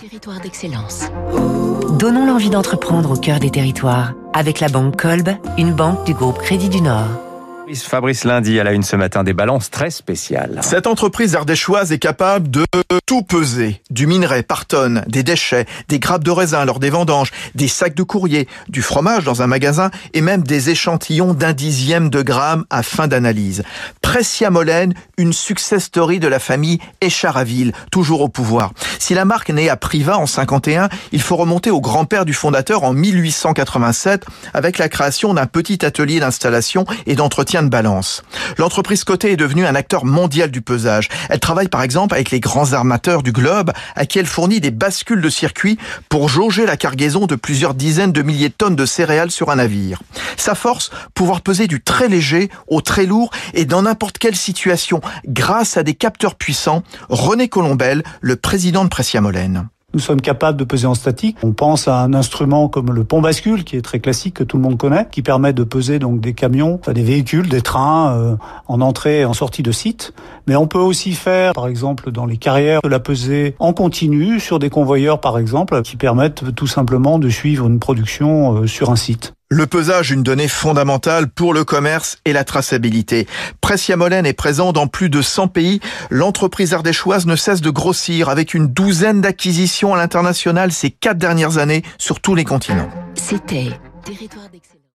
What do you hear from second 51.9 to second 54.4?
léger au très lourd et dans n'importe quelle